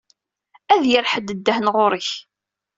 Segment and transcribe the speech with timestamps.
[0.73, 2.09] Ad d-yerr ḥedd ddhen ɣur-k.